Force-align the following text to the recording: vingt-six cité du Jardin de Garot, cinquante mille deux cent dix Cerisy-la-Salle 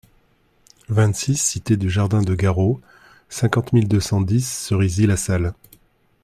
vingt-six 0.89 1.37
cité 1.37 1.77
du 1.77 1.87
Jardin 1.87 2.23
de 2.23 2.33
Garot, 2.33 2.81
cinquante 3.29 3.71
mille 3.71 3.87
deux 3.87 3.99
cent 3.99 4.19
dix 4.19 4.41
Cerisy-la-Salle 4.47 5.53